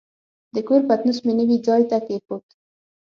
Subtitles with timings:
[0.53, 2.43] د کور پتنوس مې نوي ځای ته کېښود.